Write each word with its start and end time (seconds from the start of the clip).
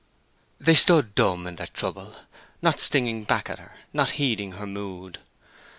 They 0.59 0.73
stood 0.73 1.13
dumb 1.13 1.45
in 1.45 1.57
their 1.57 1.67
trouble, 1.67 2.15
not 2.59 2.79
stinging 2.79 3.23
back 3.23 3.51
at 3.51 3.59
her; 3.59 3.75
not 3.93 4.09
heeding 4.17 4.53
her 4.53 4.65
mood. 4.65 5.19